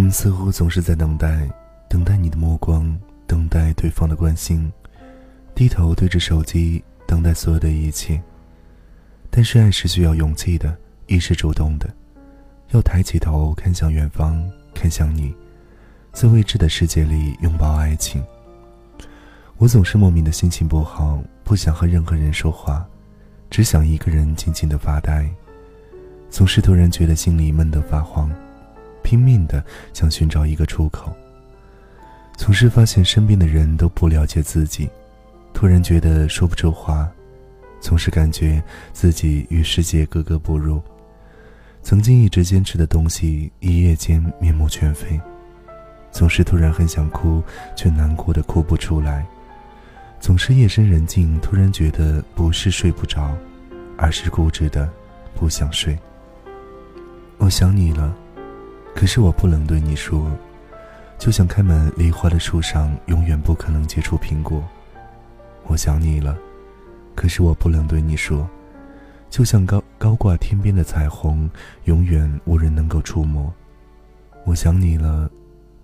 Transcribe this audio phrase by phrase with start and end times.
[0.00, 1.46] 我们似乎总是在等待，
[1.86, 4.72] 等待你的目光，等待对方的关心，
[5.54, 8.18] 低头对着手机，等待所有的一切。
[9.28, 10.74] 但是爱是需要勇气的，
[11.06, 11.86] 亦是主动的，
[12.70, 15.34] 要抬起头看向远方，看向你，
[16.14, 18.24] 在未知的世界里拥抱爱情。
[19.58, 22.88] 我总是莫名的心情不好，不想和任何人说话，
[23.50, 25.28] 只想一个人静静的发呆。
[26.30, 28.32] 总是突然觉得心里闷得发慌，
[29.10, 29.60] 拼命的
[29.92, 31.12] 想寻找一个出口。
[32.36, 34.88] 总是发现身边的人都不了解自己，
[35.52, 37.10] 突然觉得说不出话，
[37.80, 40.80] 总是感觉自己与世界格格不入。
[41.82, 45.20] 曾经一直坚持的东西，一夜间面目全非。
[46.12, 47.42] 总是突然很想哭，
[47.74, 49.26] 却难过的哭不出来。
[50.20, 53.36] 总是夜深人静，突然觉得不是睡不着，
[53.98, 54.88] 而是固执的
[55.34, 55.98] 不想睡。
[57.38, 58.14] 我想你了，
[58.94, 60.30] 可是我不能对你说，
[61.18, 64.62] 就像开满梨花的树上永远不可能结出苹果。
[65.66, 66.36] 我想你了，
[67.14, 68.48] 可是我不能对你说，
[69.28, 71.48] 就像高高挂天边的彩虹，
[71.84, 73.52] 永远无人能够触摸。
[74.44, 75.30] 我想你了，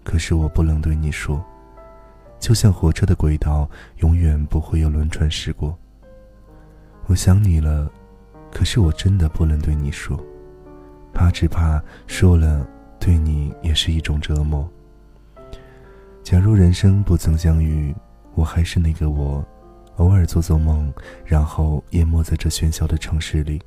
[0.03, 1.45] 可是我不能对你说。
[2.39, 3.69] 就像火车的轨道，
[3.99, 5.77] 永远不会有轮船驶过。
[7.07, 7.91] 我想你了，
[8.53, 10.19] 可是我真的不能对你说，
[11.15, 12.67] 怕只怕说了，
[13.07, 14.69] 对你也是一种折磨。
[16.25, 17.95] 假如人生不曾相遇，
[18.35, 19.47] 我还是那个我，
[19.99, 20.93] 偶尔做做梦，
[21.25, 23.63] 然后淹没在这喧嚣的城市里。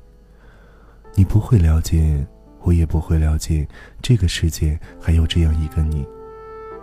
[1.14, 2.26] 你不会了解，
[2.60, 3.66] 我也不会了解，
[4.02, 6.06] 这个世界还有这样一个你，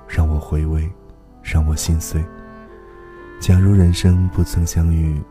[0.07, 0.89] 让我回味。
[1.43, 2.25] 让我心碎。
[3.39, 5.21] 假如人生不曾相遇，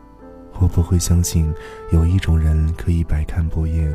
[0.59, 1.53] 我不会相信
[1.91, 3.93] 有一种人可以百看不厌，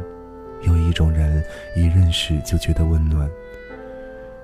[0.62, 1.42] 有一种人
[1.76, 3.28] 一认识就觉得温暖。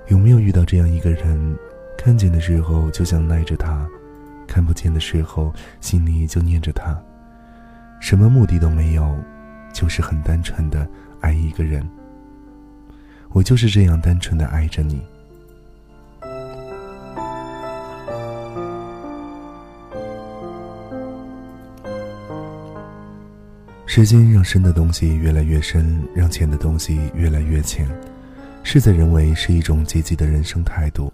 [0.08, 1.56] 有没有遇到这样一个人，
[1.96, 3.86] 看见的时候就想赖着他，
[4.46, 6.98] 看不见的时候心里就念着他，
[8.00, 9.18] 什么目的都没有，
[9.72, 10.88] 就是很单纯的
[11.20, 11.86] 爱一个人。
[13.30, 15.02] 我就是这样单纯的爱着你。
[23.98, 27.84] 时间让深的东西越来越深，让浅的东西越来越浅。
[28.62, 31.12] 事在人为是一种积极的人生态度。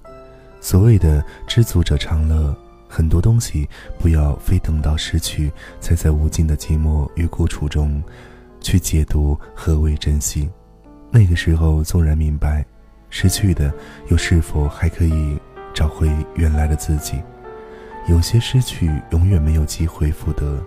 [0.61, 2.55] 所谓的知足者常乐，
[2.87, 3.67] 很多东西
[3.99, 5.51] 不要非等到失去，
[5.81, 8.03] 才在无尽的寂寞与孤楚中，
[8.61, 10.51] 去解读何为珍惜。
[11.11, 12.63] 那个时候纵然明白，
[13.09, 13.73] 失去的
[14.09, 15.39] 又是否还可以
[15.73, 17.15] 找回原来的自己？
[18.11, 20.63] 有些失去永远没有机会复得。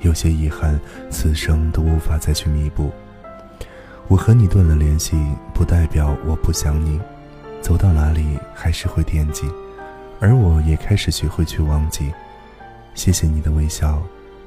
[0.00, 0.78] 有些遗憾，
[1.10, 2.90] 此生都无法再去弥补。
[4.08, 5.16] 我和你断了联系，
[5.52, 7.00] 不代表我不想你，
[7.60, 9.50] 走到哪里还是会惦记，
[10.20, 12.12] 而我也开始学会去忘记。
[12.94, 14.00] 谢谢你的微笑，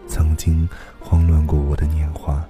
[0.08, 0.68] 曾经
[1.00, 2.42] 慌乱过我的年华。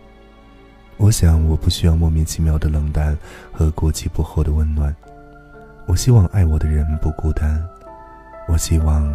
[0.97, 3.17] 我想，我不需要莫名其妙的冷淡
[3.51, 4.95] 和过期不候的温暖。
[5.87, 7.59] 我希望爱我的人不孤单，
[8.47, 9.11] 我希望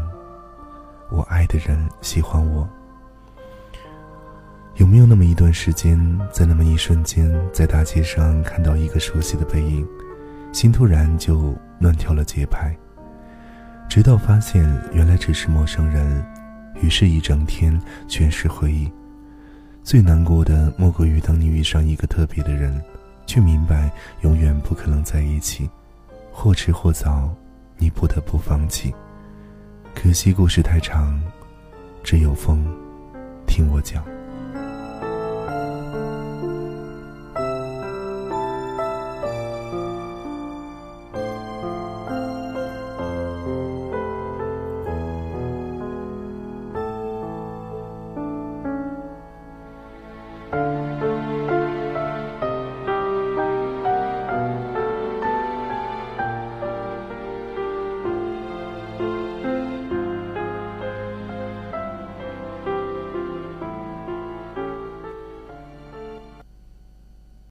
[1.10, 2.68] 我爱的人喜欢我。
[4.76, 5.96] 有没有那么一段时间，
[6.32, 9.86] 在那么一瞬间，在大街上看到一个熟悉的背影，
[10.52, 12.76] 心突然就乱跳了节拍？
[13.88, 16.26] 直到发现原来只是陌生人，
[16.82, 18.90] 于是，一整天全是回忆。
[19.84, 22.82] 最难过的莫过于当你遇上一个特别的人，
[23.26, 23.88] 却明白
[24.22, 25.70] 永远不可能在一起，
[26.32, 27.32] 或迟或早，
[27.78, 28.92] 你不得不放弃。
[29.94, 31.22] 可惜故事太长，
[32.02, 32.66] 只有风
[33.46, 34.04] 听我讲。